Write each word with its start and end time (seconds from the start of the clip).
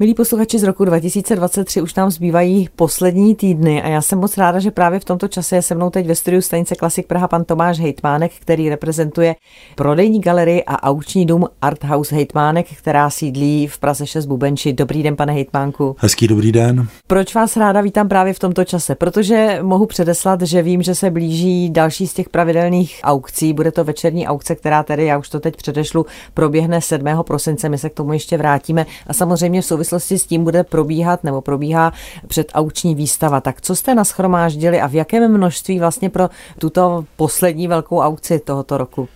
Milí 0.00 0.14
posluchači 0.14 0.58
z 0.58 0.62
roku 0.62 0.84
2023 0.84 1.82
už 1.82 1.94
nám 1.94 2.10
zbývají 2.10 2.68
poslední 2.76 3.34
týdny 3.34 3.82
a 3.82 3.88
já 3.88 4.02
jsem 4.02 4.18
moc 4.18 4.36
ráda, 4.36 4.58
že 4.58 4.70
právě 4.70 5.00
v 5.00 5.04
tomto 5.04 5.28
čase 5.28 5.56
je 5.56 5.62
se 5.62 5.74
mnou 5.74 5.90
teď 5.90 6.06
ve 6.06 6.14
studiu 6.14 6.42
stanice 6.42 6.74
Klasik 6.74 7.06
Praha 7.06 7.28
pan 7.28 7.44
Tomáš 7.44 7.78
Hejtmánek, 7.78 8.32
který 8.40 8.68
reprezentuje 8.68 9.36
prodejní 9.74 10.20
galerii 10.20 10.64
a 10.64 10.82
auční 10.82 11.26
dům 11.26 11.46
Art 11.62 11.84
House 11.84 12.14
Hejtmánek, 12.14 12.66
která 12.78 13.10
sídlí 13.10 13.66
v 13.66 13.78
Praze 13.78 14.06
6 14.06 14.26
Bubenči. 14.26 14.72
Dobrý 14.72 15.02
den, 15.02 15.16
pane 15.16 15.32
Hejtmánku. 15.32 15.96
Hezký 15.98 16.28
dobrý 16.28 16.52
den. 16.52 16.88
Proč 17.10 17.34
vás 17.34 17.56
ráda 17.56 17.80
vítám 17.80 18.08
právě 18.08 18.32
v 18.32 18.38
tomto 18.38 18.64
čase? 18.64 18.94
Protože 18.94 19.58
mohu 19.62 19.86
předeslat, 19.86 20.42
že 20.42 20.62
vím, 20.62 20.82
že 20.82 20.94
se 20.94 21.10
blíží 21.10 21.70
další 21.70 22.06
z 22.06 22.14
těch 22.14 22.28
pravidelných 22.28 23.00
aukcí. 23.04 23.52
Bude 23.52 23.72
to 23.72 23.84
večerní 23.84 24.26
aukce, 24.26 24.54
která 24.54 24.82
tedy, 24.82 25.06
já 25.06 25.18
už 25.18 25.28
to 25.28 25.40
teď 25.40 25.56
předešlu, 25.56 26.06
proběhne 26.34 26.80
7. 26.80 27.06
prosince. 27.26 27.68
My 27.68 27.78
se 27.78 27.90
k 27.90 27.94
tomu 27.94 28.12
ještě 28.12 28.36
vrátíme 28.36 28.86
a 29.06 29.12
samozřejmě 29.12 29.62
v 29.62 29.64
souvislosti 29.64 30.18
s 30.18 30.26
tím 30.26 30.44
bude 30.44 30.64
probíhat 30.64 31.24
nebo 31.24 31.40
probíhá 31.40 31.92
před 32.26 32.52
auční 32.54 32.94
výstava. 32.94 33.40
Tak 33.40 33.60
co 33.60 33.76
jste 33.76 33.94
naschromáždili 33.94 34.80
a 34.80 34.86
v 34.86 34.94
jakém 34.94 35.32
množství 35.32 35.78
vlastně 35.78 36.10
pro 36.10 36.28
tuto 36.58 37.04
poslední 37.16 37.68
velkou 37.68 38.00
aukci 38.00 38.38
tohoto 38.38 38.78
roku? 38.78 39.08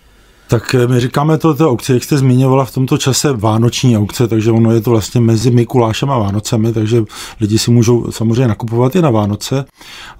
Tak 0.47 0.75
eh, 0.75 0.87
my 0.87 0.99
říkáme 0.99 1.37
to, 1.37 1.53
to 1.53 1.69
aukce, 1.69 1.93
jak 1.93 2.03
jste 2.03 2.17
zmiňovala 2.17 2.65
v 2.65 2.71
tomto 2.71 2.97
čase 2.97 3.33
vánoční 3.33 3.97
aukce, 3.97 4.27
takže 4.27 4.51
ono 4.51 4.71
je 4.71 4.81
to 4.81 4.89
vlastně 4.89 5.21
mezi 5.21 5.51
Mikulášem 5.51 6.11
a 6.11 6.17
Vánocemi, 6.17 6.73
takže 6.73 7.03
lidi 7.41 7.59
si 7.59 7.71
můžou 7.71 8.11
samozřejmě 8.11 8.47
nakupovat 8.47 8.95
i 8.95 9.01
na 9.01 9.09
Vánoce. 9.09 9.65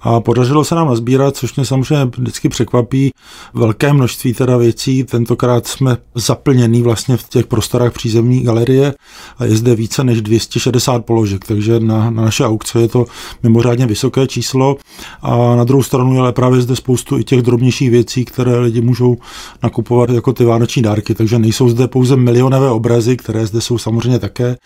A 0.00 0.20
podařilo 0.20 0.64
se 0.64 0.74
nám 0.74 0.88
nazbírat, 0.88 1.36
což 1.36 1.56
mě 1.56 1.64
samozřejmě 1.64 2.10
vždycky 2.18 2.48
překvapí, 2.48 3.12
velké 3.54 3.92
množství 3.92 4.34
teda 4.34 4.56
věcí. 4.56 5.04
Tentokrát 5.04 5.66
jsme 5.66 5.96
zaplněný 6.14 6.82
vlastně 6.82 7.16
v 7.16 7.28
těch 7.28 7.46
prostorách 7.46 7.92
přízemní 7.92 8.40
galerie 8.40 8.94
a 9.38 9.44
je 9.44 9.56
zde 9.56 9.74
více 9.74 10.04
než 10.04 10.22
260 10.22 11.04
položek, 11.04 11.44
takže 11.44 11.80
na, 11.80 12.10
na 12.10 12.24
naše 12.24 12.44
aukce 12.44 12.80
je 12.80 12.88
to 12.88 13.06
mimořádně 13.42 13.86
vysoké 13.86 14.26
číslo. 14.26 14.76
A 15.22 15.56
na 15.56 15.64
druhou 15.64 15.82
stranu 15.82 16.14
je 16.14 16.20
ale 16.20 16.32
právě 16.32 16.60
zde 16.60 16.76
spoustu 16.76 17.18
i 17.18 17.24
těch 17.24 17.42
drobnějších 17.42 17.90
věcí, 17.90 18.24
které 18.24 18.58
lidi 18.58 18.80
můžou 18.80 19.16
nakupovat 19.62 20.10
jako 20.14 20.32
ty 20.32 20.44
vánoční 20.44 20.82
dárky, 20.82 21.14
takže 21.14 21.38
nejsou 21.38 21.68
zde 21.68 21.88
pouze 21.88 22.16
milionové 22.16 22.70
obrazy, 22.70 23.16
které 23.16 23.46
zde 23.46 23.60
jsou 23.60 23.78
samozřejmě 23.78 24.18
také, 24.18 24.56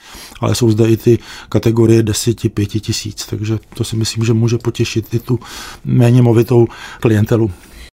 ale 0.40 0.54
jsou 0.54 0.70
zde 0.70 0.88
i 0.88 0.96
ty 0.96 1.18
kategorie 1.48 2.02
10, 2.02 2.52
5 2.54 2.66
tisíc, 2.66 3.26
takže 3.26 3.58
to 3.74 3.84
si 3.84 3.96
myslím, 3.96 4.24
že 4.24 4.32
může 4.32 4.58
potěšit 4.58 5.14
i 5.14 5.18
tu 5.18 5.38
méně 5.84 6.22
movitou 6.22 6.66
klientelu. 7.00 7.50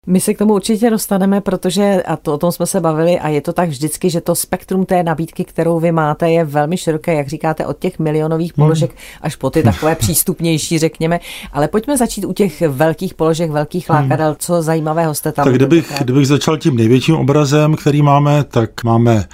My 0.07 0.21
se 0.21 0.35
k 0.35 0.39
tomu 0.39 0.55
určitě 0.55 0.91
dostaneme, 0.91 1.41
protože, 1.41 2.03
a 2.03 2.17
to 2.17 2.35
o 2.35 2.39
tom 2.39 2.53
jsme 2.53 2.67
se 2.67 2.81
bavili, 2.81 3.19
a 3.19 3.29
je 3.29 3.41
to 3.41 3.53
tak 3.53 3.69
vždycky, 3.69 4.11
že 4.11 4.21
to 4.21 4.35
spektrum 4.35 4.87
té 4.87 5.03
nabídky, 5.03 5.45
kterou 5.45 5.81
vy 5.81 5.93
máte, 5.93 6.31
je 6.31 6.45
velmi 6.45 6.77
široké, 6.77 7.15
jak 7.15 7.29
říkáte, 7.29 7.67
od 7.67 7.79
těch 7.79 7.99
milionových 7.99 8.53
položek 8.53 8.91
hmm. 8.91 8.99
až 9.21 9.37
po 9.37 9.51
ty 9.51 9.63
takové 9.63 9.95
přístupnější, 9.95 10.79
řekněme. 10.79 11.21
Ale 11.53 11.69
pojďme 11.69 11.97
začít 11.97 12.25
u 12.25 12.33
těch 12.33 12.61
velkých 12.61 13.15
položek, 13.15 13.51
velkých 13.51 13.91
hmm. 13.91 13.99
lákadel. 13.99 14.37
Co 14.39 14.63
zajímavého 14.63 15.15
jste 15.15 15.33
tam? 15.33 15.45
Tak 15.45 15.55
kdybych, 15.55 15.93
kdybych 16.01 16.27
začal 16.27 16.57
tím 16.57 16.77
největším 16.77 17.15
obrazem, 17.15 17.77
který 17.77 18.03
máme, 18.03 18.45
tak 18.45 18.85
máme 18.85 19.25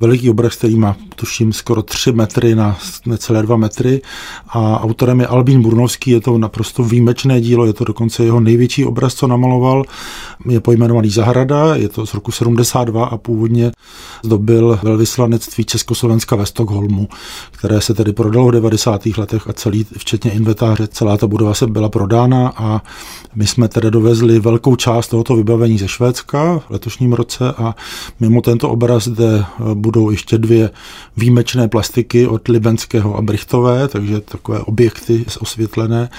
veliký 0.00 0.30
obraz, 0.30 0.56
který 0.56 0.76
má, 0.76 0.96
tuším, 1.16 1.52
skoro 1.52 1.82
3 1.82 2.12
metry 2.12 2.54
na 2.54 2.78
necelé 3.06 3.42
2 3.42 3.56
metry. 3.56 4.00
A 4.48 4.80
autorem 4.80 5.20
je 5.20 5.26
Albín 5.26 5.62
Burnovský, 5.62 6.10
je 6.10 6.20
to 6.20 6.38
naprosto 6.38 6.82
výjimečné 6.82 7.40
dílo, 7.40 7.66
je 7.66 7.72
to 7.72 7.84
dokonce 7.84 8.24
jeho 8.24 8.40
největší 8.40 8.84
obraz, 8.84 9.14
co 9.14 9.26
namaloval 9.26 9.84
je 10.48 10.60
pojmenovaný 10.60 11.10
Zahrada, 11.10 11.76
je 11.76 11.88
to 11.88 12.06
z 12.06 12.14
roku 12.14 12.32
72 12.32 13.06
a 13.06 13.16
původně 13.16 13.72
zdobil 14.24 14.78
velvyslanectví 14.82 15.64
Československa 15.64 16.36
ve 16.36 16.46
Stockholmu, 16.46 17.08
které 17.50 17.80
se 17.80 17.94
tedy 17.94 18.12
prodalo 18.12 18.48
v 18.48 18.52
90. 18.52 19.06
letech 19.06 19.48
a 19.48 19.52
celý, 19.52 19.86
včetně 19.98 20.30
inventáře, 20.30 20.86
celá 20.86 21.16
ta 21.16 21.26
budova 21.26 21.54
se 21.54 21.66
byla 21.66 21.88
prodána 21.88 22.52
a 22.56 22.82
my 23.34 23.46
jsme 23.46 23.68
tedy 23.68 23.90
dovezli 23.90 24.40
velkou 24.40 24.76
část 24.76 25.08
tohoto 25.08 25.36
vybavení 25.36 25.78
ze 25.78 25.88
Švédska 25.88 26.58
v 26.58 26.70
letošním 26.70 27.12
roce 27.12 27.52
a 27.52 27.74
mimo 28.20 28.40
tento 28.40 28.70
obraz 28.70 29.04
zde 29.04 29.44
budou 29.74 30.10
ještě 30.10 30.38
dvě 30.38 30.70
výjimečné 31.16 31.68
plastiky 31.68 32.26
od 32.26 32.48
Libenského 32.48 33.16
a 33.16 33.22
Brichtové, 33.22 33.88
takže 33.88 34.20
takové 34.20 34.58
objekty 34.58 35.24
osvětlené, 35.40 36.10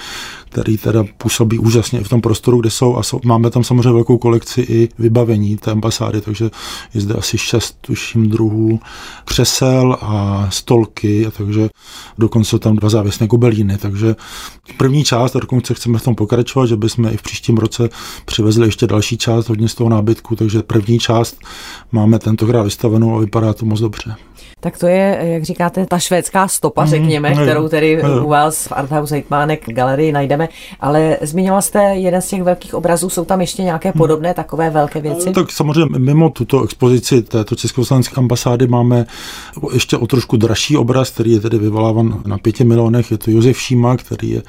který 0.48 0.78
teda 0.78 1.04
působí 1.18 1.58
úžasně 1.58 2.00
v 2.04 2.08
tom 2.08 2.20
prostoru, 2.20 2.60
kde 2.60 2.70
jsou 2.70 2.96
a 2.96 3.02
jsou, 3.02 3.20
máme 3.24 3.50
tam 3.50 3.64
samozřejmě 3.64 3.89
velkou 3.92 4.18
kolekci 4.18 4.60
i 4.60 4.88
vybavení 4.98 5.56
té 5.56 5.70
ambasády, 5.70 6.20
takže 6.20 6.50
je 6.94 7.00
zde 7.00 7.14
asi 7.14 7.38
šest, 7.38 7.76
tuším, 7.80 8.28
druhů 8.28 8.80
křesel 9.24 9.96
a 10.00 10.46
stolky, 10.50 11.26
a 11.26 11.30
takže 11.30 11.68
dokonce 12.18 12.58
tam 12.58 12.76
dva 12.76 12.88
závěsné 12.88 13.26
gobelíny, 13.26 13.78
takže 13.78 14.16
první 14.76 15.04
část, 15.04 15.36
a 15.36 15.40
dokonce 15.40 15.74
chceme 15.74 15.98
v 15.98 16.02
tom 16.02 16.14
pokračovat, 16.14 16.66
že 16.66 16.76
bychom 16.76 17.06
i 17.06 17.16
v 17.16 17.22
příštím 17.22 17.56
roce 17.56 17.88
přivezli 18.24 18.66
ještě 18.66 18.86
další 18.86 19.18
část, 19.18 19.48
hodně 19.48 19.68
z 19.68 19.74
toho 19.74 19.90
nábytku, 19.90 20.36
takže 20.36 20.62
první 20.62 20.98
část 20.98 21.38
máme 21.92 22.18
tentokrát 22.18 22.62
vystavenou 22.62 23.16
a 23.16 23.20
vypadá 23.20 23.52
to 23.52 23.64
moc 23.64 23.80
dobře. 23.80 24.14
Tak 24.60 24.78
to 24.78 24.86
je, 24.86 25.18
jak 25.22 25.42
říkáte, 25.42 25.86
ta 25.86 25.98
švédská 25.98 26.48
stopa, 26.48 26.84
mm, 26.84 26.90
řekněme, 26.90 27.30
mm, 27.30 27.36
kterou 27.36 27.68
tedy 27.68 28.02
mm. 28.02 28.24
u 28.24 28.28
vás 28.28 28.66
v 28.66 28.72
Arthouse 28.72 29.14
Heitmanek 29.14 29.64
galerii 29.66 30.12
najdeme. 30.12 30.48
Ale 30.80 31.16
zmiňovala 31.20 31.62
jste 31.62 31.82
jeden 31.82 32.22
z 32.22 32.28
těch 32.28 32.42
velkých 32.42 32.74
obrazů, 32.74 33.08
jsou 33.08 33.24
tam 33.24 33.40
ještě 33.40 33.62
nějaké 33.62 33.79
mhm. 33.88 33.98
podobné 33.98 34.34
takové 34.34 34.70
velké 34.70 35.00
věci? 35.00 35.32
Tak 35.32 35.52
samozřejmě 35.52 35.98
mimo 35.98 36.30
tuto 36.30 36.64
expozici 36.64 37.22
této 37.22 37.54
československé 37.54 38.14
ambasády 38.16 38.66
máme 38.66 39.06
ještě 39.72 39.96
o 39.96 40.06
trošku 40.06 40.36
dražší 40.36 40.76
obraz, 40.76 41.10
který 41.10 41.32
je 41.32 41.40
tedy 41.40 41.58
vyvolávan 41.58 42.22
na 42.26 42.38
pěti 42.38 42.64
milionech. 42.64 43.10
Je 43.10 43.18
to 43.18 43.30
Josef 43.30 43.60
Šíma, 43.60 43.96
který 43.96 44.30
je 44.30 44.42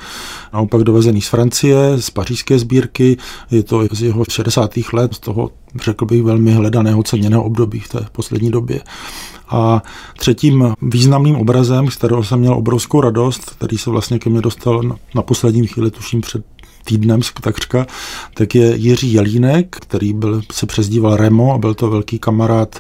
naopak 0.54 0.82
dovezený 0.84 1.22
z 1.22 1.28
Francie, 1.28 1.78
z 2.00 2.10
pařížské 2.10 2.60
sbírky. 2.60 3.18
Je 3.52 3.64
to 3.64 3.88
z 3.92 4.02
jeho 4.02 4.24
60. 4.30 4.72
let, 4.94 5.14
z 5.14 5.20
toho 5.20 5.52
řekl 5.76 6.06
bych 6.06 6.24
velmi 6.24 6.54
hledaného 6.54 7.04
ceněného 7.04 7.44
období 7.44 7.80
v 7.80 7.90
té 7.90 8.06
poslední 8.12 8.52
době. 8.52 8.82
A 9.50 9.84
třetím 10.18 10.74
významným 10.82 11.36
obrazem, 11.36 11.92
z 11.92 11.96
kterého 11.96 12.24
jsem 12.24 12.40
měl 12.40 12.54
obrovskou 12.54 13.02
radost, 13.02 13.50
který 13.50 13.78
se 13.78 13.90
vlastně 13.90 14.20
ke 14.20 14.30
mně 14.30 14.42
dostal 14.42 14.84
na, 14.84 14.96
na 15.16 15.22
poslední 15.22 15.68
chvíli, 15.68 15.92
tuším 15.92 16.22
před 16.22 16.46
týdnem 16.84 17.22
takřka, 17.42 17.88
tak 18.34 18.56
je 18.56 18.76
Jiří 18.76 19.14
Jelínek, 19.14 19.76
který 19.76 20.14
byl, 20.14 20.42
se 20.52 20.66
přezdíval 20.66 21.18
Remo 21.18 21.54
a 21.54 21.58
byl 21.58 21.74
to 21.74 21.90
velký 21.90 22.20
kamarád 22.20 22.80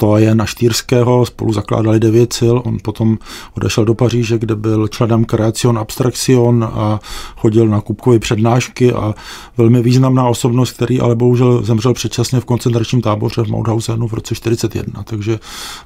to 0.00 0.16
je 0.16 0.34
na 0.34 0.46
Štýrského, 0.46 1.26
spolu 1.26 1.52
zakládali 1.52 2.00
devět 2.00 2.32
sil, 2.38 2.56
on 2.64 2.78
potom 2.82 3.18
odešel 3.56 3.84
do 3.84 3.94
Paříže, 3.94 4.38
kde 4.38 4.56
byl 4.56 4.88
členem 4.88 5.24
Creation 5.24 5.78
Abstraction 5.78 6.64
a 6.64 7.00
chodil 7.36 7.68
na 7.68 7.80
Kupkovy 7.80 8.18
přednášky 8.18 8.92
a 8.92 9.14
velmi 9.56 9.82
významná 9.82 10.28
osobnost, 10.28 10.72
který 10.72 11.00
ale 11.00 11.14
bohužel 11.14 11.62
zemřel 11.62 11.94
předčasně 11.94 12.40
v 12.40 12.44
koncentračním 12.44 13.02
táboře 13.02 13.42
v 13.42 13.48
Mauthausenu 13.48 14.08
v 14.08 14.12
roce 14.12 14.34
41, 14.34 15.02
takže 15.02 15.38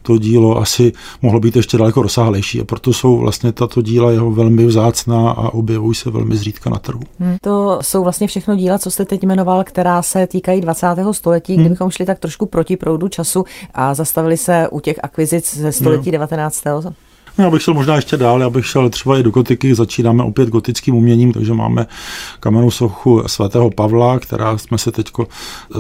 to 0.03 0.19
dílo 0.19 0.59
asi 0.59 0.93
mohlo 1.23 1.41
být 1.41 1.57
ještě 1.57 1.79
daleko 1.79 2.03
rozsáhlejší 2.03 2.61
a 2.61 2.65
proto 2.65 2.93
jsou 2.93 3.19
vlastně 3.19 3.53
tato 3.53 3.83
díla 3.83 4.11
jeho 4.11 4.31
velmi 4.31 4.67
vzácná 4.67 5.31
a 5.31 5.49
objevují 5.49 5.95
se 5.95 6.11
velmi 6.11 6.37
zřídka 6.37 6.71
na 6.71 6.79
trhu. 6.79 7.03
Hmm, 7.21 7.37
to 7.43 7.79
jsou 7.83 8.03
vlastně 8.03 8.27
všechno 8.27 8.57
díla, 8.57 8.79
co 8.79 8.91
jste 8.91 9.05
teď 9.05 9.23
jmenoval, 9.23 9.65
která 9.65 10.03
se 10.03 10.27
týkají 10.27 10.61
20. 10.61 10.87
století, 11.13 11.55
hmm. 11.55 11.63
kdybychom 11.63 11.91
šli 11.91 12.07
tak 12.07 12.19
trošku 12.19 12.47
proti 12.47 12.77
proudu 12.77 13.09
času 13.09 13.45
a 13.75 13.95
zastavili 14.03 14.37
se 14.37 14.69
u 14.69 14.81
těch 14.81 14.97
akvizic 15.03 15.57
ze 15.57 15.73
století 15.73 16.11
no. 16.11 16.13
19. 16.13 16.65
No, 17.39 17.45
já 17.45 17.51
bych 17.51 17.63
šel 17.63 17.75
možná 17.75 17.97
ještě 17.97 18.17
dál, 18.17 18.41
já 18.41 18.51
bych 18.51 18.67
šel 18.67 18.91
třeba 18.91 19.19
i 19.19 19.23
do 19.23 19.31
gotiky, 19.31 19.75
začínáme 19.75 20.23
opět 20.23 20.49
gotickým 20.49 20.95
uměním, 20.95 21.33
takže 21.33 21.55
máme 21.55 21.87
kamennou 22.41 22.71
sochu 22.71 23.23
svatého 23.27 23.71
Pavla, 23.71 24.19
která 24.19 24.59
jsme 24.59 24.79
se 24.79 24.93
teď 24.93 25.11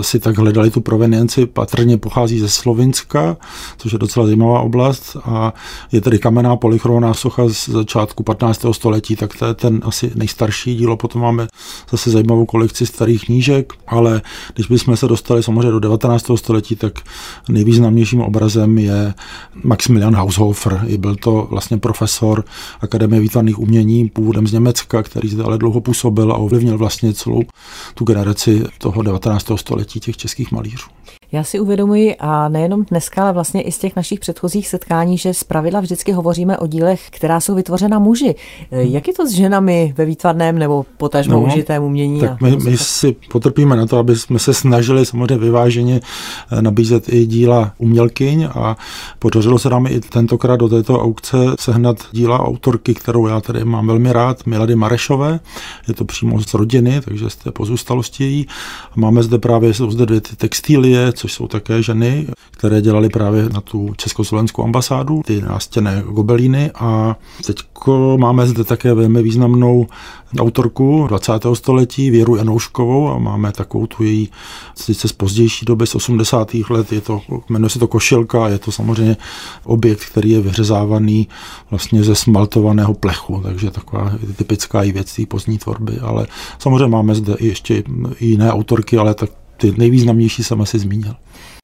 si 0.00 0.18
tak 0.20 0.38
hledali 0.38 0.70
tu 0.70 0.80
provenienci, 0.80 1.46
patrně 1.46 1.98
pochází 1.98 2.40
ze 2.40 2.48
Slovinska, 2.48 3.36
což 3.76 3.92
je 3.92 3.98
docela 3.98 4.26
zajímavá 4.26 4.60
oblast 4.60 5.16
a 5.24 5.52
je 5.92 6.00
tedy 6.00 6.18
kamenná 6.18 6.56
polychromová 6.56 7.14
socha 7.14 7.48
z 7.48 7.68
začátku 7.68 8.22
15. 8.22 8.66
století, 8.72 9.16
tak 9.16 9.36
to 9.38 9.46
je 9.46 9.54
ten 9.54 9.80
asi 9.84 10.12
nejstarší 10.14 10.76
dílo, 10.76 10.96
potom 10.96 11.22
máme 11.22 11.48
zase 11.90 12.10
zajímavou 12.10 12.46
kolekci 12.46 12.86
starých 12.86 13.24
knížek, 13.24 13.72
ale 13.86 14.22
když 14.54 14.66
bychom 14.66 14.96
se 14.96 15.08
dostali 15.08 15.42
samozřejmě 15.42 15.70
do 15.70 15.80
19. 15.80 16.26
století, 16.36 16.76
tak 16.76 16.92
nejvýznamnějším 17.48 18.20
obrazem 18.20 18.78
je 18.78 19.14
Maximilian 19.64 20.16
Haushofer. 20.16 20.86
Byl 20.98 21.16
to 21.16 21.41
vlastně 21.50 21.78
profesor 21.78 22.44
Akademie 22.80 23.20
výtvarných 23.20 23.58
umění, 23.58 24.08
původem 24.08 24.46
z 24.46 24.52
Německa, 24.52 25.02
který 25.02 25.28
zde 25.28 25.42
ale 25.42 25.58
dlouho 25.58 25.80
působil 25.80 26.32
a 26.32 26.36
ovlivnil 26.36 26.78
vlastně 26.78 27.14
celou 27.14 27.42
tu 27.94 28.04
generaci 28.04 28.64
toho 28.78 29.02
19. 29.02 29.46
století 29.56 30.00
těch 30.00 30.16
českých 30.16 30.52
malířů. 30.52 30.86
Já 31.32 31.44
si 31.44 31.60
uvědomuji, 31.60 32.16
a 32.16 32.48
nejenom 32.48 32.84
dneska, 32.84 33.22
ale 33.22 33.32
vlastně 33.32 33.62
i 33.62 33.72
z 33.72 33.78
těch 33.78 33.96
našich 33.96 34.20
předchozích 34.20 34.68
setkání, 34.68 35.18
že 35.18 35.34
z 35.34 35.44
pravidla 35.44 35.80
vždycky 35.80 36.12
hovoříme 36.12 36.58
o 36.58 36.66
dílech, 36.66 37.10
která 37.10 37.40
jsou 37.40 37.54
vytvořena 37.54 37.98
muži. 37.98 38.34
Jak 38.70 39.08
je 39.08 39.14
to 39.14 39.26
s 39.26 39.30
ženami 39.30 39.94
ve 39.96 40.04
výtvarném 40.04 40.58
nebo 40.58 40.86
potažmo 40.96 41.34
no, 41.34 41.42
užitém 41.42 41.82
umění? 41.82 42.20
Tak 42.20 42.40
my, 42.40 42.56
my 42.56 42.76
si 42.76 43.16
potrpíme 43.32 43.76
na 43.76 43.86
to, 43.86 43.98
aby 43.98 44.16
jsme 44.16 44.38
se 44.38 44.54
snažili 44.54 45.06
samozřejmě 45.06 45.38
vyváženě 45.38 46.00
eh, 46.50 46.62
nabízet 46.62 47.08
i 47.08 47.26
díla 47.26 47.72
umělkyň 47.78 48.48
a 48.54 48.76
podařilo 49.18 49.58
se 49.58 49.70
nám 49.70 49.86
i 49.86 50.00
tentokrát 50.00 50.56
do 50.56 50.68
této 50.68 51.00
aukce 51.00 51.36
sehnat 51.60 51.96
díla 52.12 52.40
autorky, 52.40 52.94
kterou 52.94 53.26
já 53.26 53.40
tady 53.40 53.64
mám 53.64 53.86
velmi 53.86 54.12
rád, 54.12 54.46
Milady 54.46 54.76
Marešové. 54.76 55.40
Je 55.88 55.94
to 55.94 56.04
přímo 56.04 56.40
z 56.40 56.54
rodiny, 56.54 57.00
takže 57.00 57.30
z 57.30 57.36
té 57.36 57.50
pozůstalosti 57.50 58.24
její. 58.24 58.46
Máme 58.96 59.22
zde 59.22 59.38
právě, 59.38 59.74
jsou 59.74 59.90
zde 59.90 60.06
dvě 60.06 60.20
ty 60.20 60.36
textilie, 60.36 61.12
což 61.22 61.32
jsou 61.32 61.48
také 61.48 61.82
ženy, 61.82 62.26
které 62.50 62.82
dělaly 62.82 63.08
právě 63.08 63.48
na 63.48 63.60
tu 63.60 63.94
československou 63.96 64.64
ambasádu, 64.64 65.22
ty 65.26 65.42
nástěné 65.42 66.02
gobelíny 66.06 66.70
a 66.74 67.16
teď 67.46 67.56
máme 68.16 68.46
zde 68.46 68.64
také 68.64 68.94
velmi 68.94 69.22
významnou 69.22 69.86
autorku 70.38 71.06
20. 71.08 71.32
století, 71.54 72.10
Věru 72.10 72.36
Janouškovou 72.36 73.08
a 73.08 73.18
máme 73.18 73.52
takovou 73.52 73.86
tu 73.86 74.04
její 74.04 74.30
sice 74.74 75.08
z 75.08 75.12
pozdější 75.12 75.66
doby, 75.66 75.86
z 75.86 75.94
80. 75.94 76.54
let, 76.70 76.92
je 76.92 77.00
to, 77.00 77.20
jmenuje 77.48 77.70
se 77.70 77.78
to 77.78 77.88
košilka, 77.88 78.48
je 78.48 78.58
to 78.58 78.72
samozřejmě 78.72 79.16
objekt, 79.64 80.04
který 80.04 80.30
je 80.30 80.40
vyřezávaný 80.40 81.28
vlastně 81.70 82.04
ze 82.04 82.14
smaltovaného 82.14 82.94
plechu, 82.94 83.40
takže 83.42 83.70
taková 83.70 84.12
typická 84.36 84.82
i 84.82 84.92
věc 84.92 85.16
té 85.16 85.26
pozdní 85.26 85.58
tvorby, 85.58 85.98
ale 85.98 86.26
samozřejmě 86.58 86.86
máme 86.86 87.14
zde 87.14 87.34
i 87.38 87.46
ještě 87.46 87.82
jiné 88.20 88.52
autorky, 88.52 88.98
ale 88.98 89.14
tak 89.14 89.30
ty 89.62 89.74
nejvýznamnější 89.78 90.44
jsem 90.44 90.60
asi 90.60 90.78
zmínil. 90.78 91.14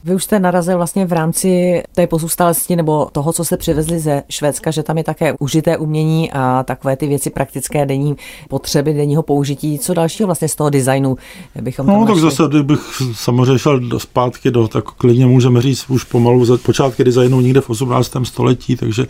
Vy 0.05 0.15
už 0.15 0.25
jste 0.25 0.39
narazil 0.39 0.77
vlastně 0.77 1.07
v 1.07 1.13
rámci 1.13 1.83
té 1.95 2.07
pozůstalosti 2.07 2.77
nebo 2.77 3.09
toho, 3.13 3.33
co 3.33 3.45
jste 3.45 3.57
přivezli 3.57 3.99
ze 3.99 4.23
Švédska, 4.29 4.71
že 4.71 4.83
tam 4.83 4.99
je 4.99 5.05
také 5.05 5.35
užité 5.41 5.77
umění 5.77 6.33
a 6.33 6.63
takové 6.63 6.97
ty 6.97 7.07
věci 7.07 7.31
praktické 7.31 7.87
denní 7.87 8.17
potřeby, 8.49 8.95
denního 8.95 9.23
použití. 9.23 9.79
Co 9.79 9.95
dalšího 9.95 10.27
vlastně 10.27 10.49
z 10.49 10.55
toho 10.55 10.71
designu 10.71 11.17
bychom 11.61 11.87
No, 11.87 12.07
tak 12.07 12.17
zase, 12.17 12.43
kdybych 12.49 12.81
samozřejmě 13.13 13.59
šel 13.59 13.81
do 13.81 14.01
zpátky 14.01 14.51
do, 14.51 14.69
tak 14.69 14.85
klidně 14.85 15.27
můžeme 15.27 15.63
říct 15.63 15.85
už 15.91 16.05
pomalu 16.05 16.45
za 16.45 16.57
počátky 16.57 17.05
designu 17.05 17.41
někde 17.41 17.61
v 17.61 17.71
18. 17.71 18.13
století, 18.23 18.77
takže 18.77 19.07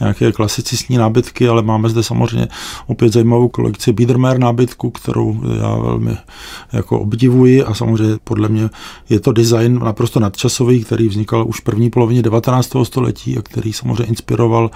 nějaké 0.00 0.32
klasicistní 0.32 0.96
nábytky, 0.96 1.48
ale 1.48 1.62
máme 1.62 1.88
zde 1.88 2.02
samozřejmě 2.02 2.48
opět 2.86 3.12
zajímavou 3.12 3.48
kolekci 3.48 3.92
Biedermeier 3.92 4.38
nábytku, 4.38 4.90
kterou 4.90 5.40
já 5.60 5.76
velmi 5.76 6.16
jako 6.72 7.00
obdivuji 7.00 7.64
a 7.64 7.74
samozřejmě 7.74 8.16
podle 8.24 8.48
mě 8.48 8.70
je 9.08 9.20
to 9.20 9.32
design 9.32 9.78
naprosto 10.00 10.20
nadčasový, 10.20 10.84
který 10.84 11.08
vznikal 11.08 11.44
už 11.48 11.60
v 11.60 11.64
první 11.64 11.90
polovině 11.90 12.22
19. 12.22 12.72
století 12.82 13.38
a 13.38 13.42
který 13.42 13.72
samozřejmě 13.72 14.04
inspiroval 14.04 14.70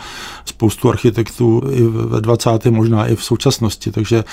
spoustu 0.44 0.88
architektů 0.88 1.62
i 1.70 1.82
ve 1.82 2.20
20. 2.20 2.64
možná 2.70 3.06
i 3.06 3.16
v 3.16 3.24
současnosti. 3.24 3.90
Takže 3.90 4.24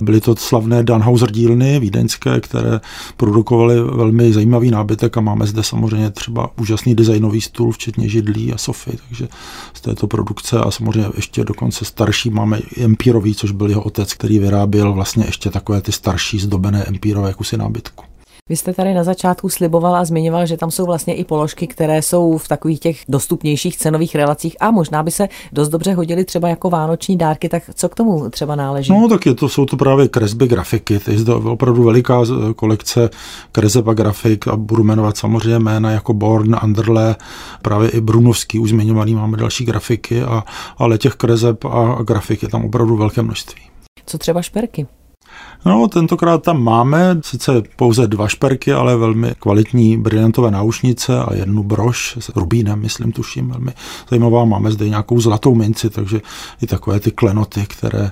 byly 0.00 0.20
to 0.20 0.36
slavné 0.36 0.82
Danhauser 0.82 1.30
dílny 1.30 1.80
vídeňské, 1.80 2.40
které 2.40 2.80
produkovaly 3.16 3.82
velmi 3.82 4.32
zajímavý 4.32 4.70
nábytek 4.70 5.16
a 5.16 5.20
máme 5.20 5.46
zde 5.46 5.62
samozřejmě 5.62 6.10
třeba 6.10 6.50
úžasný 6.58 6.94
designový 6.94 7.40
stůl, 7.40 7.72
včetně 7.72 8.08
židlí 8.08 8.52
a 8.52 8.58
sofy, 8.58 8.98
takže 9.08 9.28
z 9.74 9.80
této 9.80 10.06
produkce 10.06 10.58
a 10.58 10.70
samozřejmě 10.70 11.10
ještě 11.16 11.44
dokonce 11.44 11.84
starší 11.84 12.30
máme 12.30 12.60
empírový, 12.84 13.34
což 13.34 13.50
byl 13.50 13.68
jeho 13.68 13.82
otec, 13.82 14.14
který 14.14 14.38
vyráběl 14.38 14.92
vlastně 14.92 15.24
ještě 15.24 15.50
takové 15.50 15.80
ty 15.80 15.92
starší 15.92 16.38
zdobené 16.38 16.84
empírové 16.84 17.34
kusy 17.34 17.56
nábytku. 17.56 18.04
Vy 18.48 18.56
jste 18.56 18.74
tady 18.74 18.94
na 18.94 19.04
začátku 19.04 19.48
sliboval 19.48 19.96
a 19.96 20.04
zmiňoval, 20.04 20.46
že 20.46 20.56
tam 20.56 20.70
jsou 20.70 20.86
vlastně 20.86 21.14
i 21.14 21.24
položky, 21.24 21.66
které 21.66 22.02
jsou 22.02 22.38
v 22.38 22.48
takových 22.48 22.80
těch 22.80 23.02
dostupnějších 23.08 23.76
cenových 23.76 24.14
relacích 24.14 24.56
a 24.60 24.70
možná 24.70 25.02
by 25.02 25.10
se 25.10 25.28
dost 25.52 25.68
dobře 25.68 25.94
hodily 25.94 26.24
třeba 26.24 26.48
jako 26.48 26.70
vánoční 26.70 27.16
dárky, 27.16 27.48
tak 27.48 27.62
co 27.74 27.88
k 27.88 27.94
tomu 27.94 28.30
třeba 28.30 28.56
náleží? 28.56 28.92
No 28.92 29.08
tak 29.08 29.26
je 29.26 29.34
to, 29.34 29.48
jsou 29.48 29.66
to 29.66 29.76
právě 29.76 30.08
kresby 30.08 30.48
grafiky, 30.48 30.98
to 30.98 31.10
je 31.10 31.18
zde 31.18 31.34
opravdu 31.34 31.82
veliká 31.82 32.22
kolekce 32.56 33.10
kreseb 33.52 33.88
a 33.88 33.94
grafik 33.94 34.48
a 34.48 34.56
budu 34.56 34.84
jmenovat 34.84 35.16
samozřejmě 35.16 35.58
jména 35.58 35.90
jako 35.90 36.14
Born, 36.14 36.56
Anderle, 36.58 37.16
právě 37.62 37.90
i 37.90 38.00
Brunovský, 38.00 38.58
už 38.58 38.70
zmiňovaný, 38.70 39.14
máme 39.14 39.36
další 39.36 39.64
grafiky, 39.64 40.22
a, 40.22 40.44
ale 40.78 40.98
těch 40.98 41.14
kreseb 41.14 41.64
a 41.64 41.98
grafik 42.02 42.42
je 42.42 42.48
tam 42.48 42.64
opravdu 42.64 42.96
velké 42.96 43.22
množství. 43.22 43.62
Co 44.06 44.18
třeba 44.18 44.42
šperky? 44.42 44.86
No, 45.64 45.88
tentokrát 45.88 46.42
tam 46.42 46.62
máme 46.62 47.20
sice 47.24 47.62
pouze 47.76 48.06
dva 48.06 48.28
šperky, 48.28 48.72
ale 48.72 48.96
velmi 48.96 49.34
kvalitní 49.38 49.96
briliantové 49.96 50.50
náušnice 50.50 51.18
a 51.18 51.34
jednu 51.34 51.62
brož 51.62 52.16
s 52.20 52.36
rubínem, 52.36 52.80
myslím, 52.80 53.12
tuším, 53.12 53.48
velmi 53.48 53.72
zajímavá. 54.10 54.44
Máme 54.44 54.72
zde 54.72 54.88
nějakou 54.88 55.20
zlatou 55.20 55.54
minci, 55.54 55.90
takže 55.90 56.20
i 56.62 56.66
takové 56.66 57.00
ty 57.00 57.10
klenoty, 57.10 57.66
které 57.68 58.10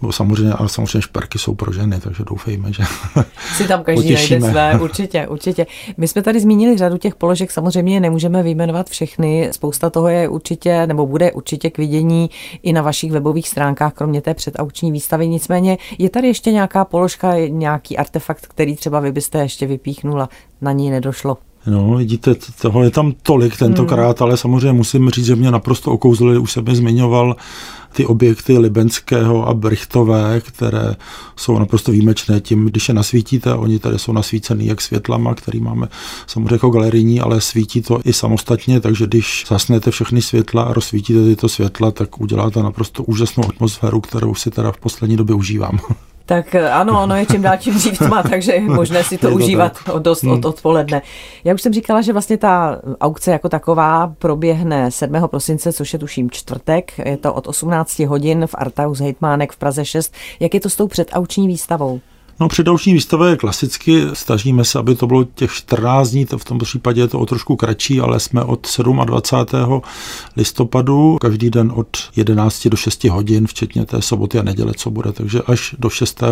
bo 0.00 0.12
samozřejmě, 0.12 0.52
ale 0.52 0.68
samozřejmě 0.68 1.02
šperky 1.02 1.38
jsou 1.38 1.54
pro 1.54 1.72
ženy, 1.72 2.00
takže 2.00 2.24
doufejme, 2.24 2.72
že 2.72 2.82
si 3.56 3.68
tam 3.68 3.82
každý 3.82 4.02
potěšíme. 4.02 4.40
najde 4.40 4.52
své, 4.52 4.80
určitě, 4.80 5.26
určitě. 5.28 5.66
My 5.96 6.08
jsme 6.08 6.22
tady 6.22 6.40
zmínili 6.40 6.78
řadu 6.78 6.98
těch 6.98 7.14
položek, 7.14 7.50
samozřejmě 7.50 8.00
nemůžeme 8.00 8.42
vyjmenovat 8.42 8.90
všechny, 8.90 9.48
spousta 9.52 9.90
toho 9.90 10.08
je 10.08 10.28
určitě, 10.28 10.86
nebo 10.86 11.06
bude 11.06 11.32
určitě 11.32 11.70
k 11.70 11.78
vidění 11.78 12.30
i 12.62 12.72
na 12.72 12.82
vašich 12.82 13.12
webových 13.12 13.48
stránkách, 13.48 13.92
kromě 13.92 14.20
té 14.20 14.34
předauční 14.34 14.92
výstavy, 14.92 15.28
nicméně 15.28 15.78
je 15.98 16.10
tady 16.10 16.28
ještě 16.28 16.52
nějaká 16.52 16.84
položka, 16.86 17.34
nějaký 17.48 17.96
artefakt, 17.96 18.46
který 18.46 18.76
třeba 18.76 19.00
vy 19.00 19.12
byste 19.12 19.38
ještě 19.38 19.66
vypíchnula, 19.66 20.28
na 20.60 20.72
ní 20.72 20.90
nedošlo? 20.90 21.36
No, 21.66 21.94
vidíte, 21.96 22.34
toho 22.60 22.82
je 22.82 22.90
tam 22.90 23.12
tolik 23.22 23.56
tentokrát, 23.56 24.20
hmm. 24.20 24.28
ale 24.28 24.36
samozřejmě 24.36 24.72
musím 24.72 25.10
říct, 25.10 25.26
že 25.26 25.36
mě 25.36 25.50
naprosto 25.50 25.92
okouzlili, 25.92 26.38
už 26.38 26.52
jsem 26.52 26.68
je 26.68 26.74
zmiňoval, 26.74 27.36
ty 27.92 28.06
objekty 28.06 28.58
Libenského 28.58 29.48
a 29.48 29.54
Brichtové, 29.54 30.40
které 30.40 30.96
jsou 31.36 31.58
naprosto 31.58 31.92
výjimečné 31.92 32.40
tím, 32.40 32.64
když 32.64 32.88
je 32.88 32.94
nasvítíte, 32.94 33.54
oni 33.54 33.78
tady 33.78 33.98
jsou 33.98 34.12
nasvícený 34.12 34.66
jak 34.66 34.80
světlama, 34.80 35.34
který 35.34 35.60
máme 35.60 35.88
samozřejmě 36.26 36.54
jako 36.54 36.70
galerijní, 36.70 37.20
ale 37.20 37.40
svítí 37.40 37.82
to 37.82 38.00
i 38.04 38.12
samostatně, 38.12 38.80
takže 38.80 39.06
když 39.06 39.44
zasnete 39.48 39.90
všechny 39.90 40.22
světla 40.22 40.62
a 40.62 40.72
rozsvítíte 40.72 41.24
tyto 41.24 41.48
světla, 41.48 41.90
tak 41.90 42.20
uděláte 42.20 42.62
naprosto 42.62 43.02
úžasnou 43.02 43.44
atmosféru, 43.48 44.00
kterou 44.00 44.34
si 44.34 44.50
teda 44.50 44.72
v 44.72 44.78
poslední 44.78 45.16
době 45.16 45.34
užívám. 45.34 45.78
Tak 46.26 46.54
eh, 46.54 46.70
ano, 46.70 47.02
ono 47.02 47.16
je 47.16 47.26
čím 47.26 47.42
dál 47.42 47.56
tím 47.58 47.74
dřív 47.74 47.98
tma, 47.98 48.22
takže 48.22 48.52
je 48.52 48.60
možné 48.60 49.04
si 49.04 49.18
to, 49.18 49.28
to 49.28 49.34
užívat 49.34 49.78
od 49.92 50.02
dost 50.02 50.22
hmm. 50.22 50.32
od 50.32 50.44
odpoledne. 50.44 51.02
Já 51.44 51.54
už 51.54 51.62
jsem 51.62 51.72
říkala, 51.72 52.02
že 52.02 52.12
vlastně 52.12 52.36
ta 52.36 52.80
aukce 53.00 53.30
jako 53.30 53.48
taková 53.48 54.14
proběhne 54.18 54.90
7. 54.90 55.28
prosince, 55.28 55.72
což 55.72 55.92
je 55.92 55.98
tuším 55.98 56.30
čtvrtek. 56.30 56.98
Je 56.98 57.16
to 57.16 57.34
od 57.34 57.46
18 57.46 57.98
hodin 57.98 58.46
v 58.46 58.54
Artaus 58.54 58.98
Hejtmánek 58.98 59.52
v 59.52 59.56
Praze 59.56 59.84
6. 59.84 60.14
Jak 60.40 60.54
je 60.54 60.60
to 60.60 60.70
s 60.70 60.76
tou 60.76 60.88
předauční 60.88 61.48
výstavou? 61.48 62.00
No 62.40 62.48
předauční 62.48 62.94
výstava 62.94 63.28
je 63.28 63.36
klasicky, 63.36 64.02
stažíme 64.12 64.64
se, 64.64 64.78
aby 64.78 64.94
to 64.94 65.06
bylo 65.06 65.24
těch 65.24 65.52
14 65.52 66.10
dní, 66.10 66.24
v 66.24 66.44
tomto 66.44 66.64
případě 66.64 67.00
je 67.00 67.08
to 67.08 67.20
o 67.20 67.26
trošku 67.26 67.56
kratší, 67.56 68.00
ale 68.00 68.20
jsme 68.20 68.42
od 68.42 68.68
27. 69.04 69.82
listopadu, 70.36 71.16
každý 71.20 71.50
den 71.50 71.72
od 71.74 71.88
11 72.16 72.68
do 72.68 72.76
6 72.76 73.04
hodin, 73.04 73.46
včetně 73.46 73.86
té 73.86 74.02
soboty 74.02 74.38
a 74.38 74.42
neděle, 74.42 74.72
co 74.76 74.90
bude, 74.90 75.12
takže 75.12 75.40
až 75.46 75.74
do 75.78 75.90
6. 75.90 76.22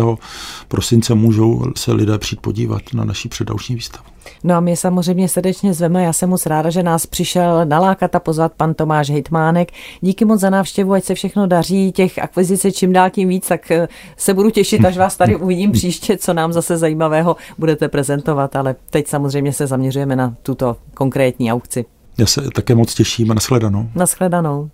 prosince 0.67 1.15
můžou 1.15 1.63
se 1.75 1.93
lidé 1.93 2.17
přijít 2.17 2.41
podívat 2.41 2.81
na 2.93 3.03
naší 3.03 3.29
předauční 3.29 3.75
výstavu. 3.75 4.05
No 4.43 4.55
a 4.55 4.59
my 4.59 4.77
samozřejmě 4.77 5.29
srdečně 5.29 5.73
zveme, 5.73 6.03
já 6.03 6.13
jsem 6.13 6.29
moc 6.29 6.45
ráda, 6.45 6.69
že 6.69 6.83
nás 6.83 7.05
přišel 7.05 7.65
nalákat 7.65 8.15
a 8.15 8.19
pozvat 8.19 8.53
pan 8.57 8.73
Tomáš 8.73 9.09
Hejtmánek. 9.09 9.71
Díky 10.01 10.25
moc 10.25 10.39
za 10.39 10.49
návštěvu, 10.49 10.93
ať 10.93 11.03
se 11.03 11.15
všechno 11.15 11.47
daří, 11.47 11.91
těch 11.91 12.19
akvizice 12.19 12.71
čím 12.71 12.93
dál 12.93 13.09
tím 13.09 13.29
víc, 13.29 13.47
tak 13.47 13.71
eh, 13.71 13.87
se 14.17 14.33
budu 14.33 14.49
těšit, 14.49 14.85
až 14.85 14.97
vás 14.97 15.17
tady 15.17 15.35
uvidím 15.35 15.71
příště, 15.95 16.17
co 16.17 16.33
nám 16.33 16.53
zase 16.53 16.77
zajímavého 16.77 17.35
budete 17.57 17.87
prezentovat, 17.87 18.55
ale 18.55 18.75
teď 18.89 19.07
samozřejmě 19.07 19.53
se 19.53 19.67
zaměřujeme 19.67 20.15
na 20.15 20.35
tuto 20.43 20.77
konkrétní 20.93 21.51
aukci. 21.53 21.85
Já 22.17 22.25
se 22.25 22.41
také 22.55 22.75
moc 22.75 22.93
těším 22.93 23.31
a 23.31 23.33
nashledanou. 23.33 23.89
Nashledanou. 23.95 24.69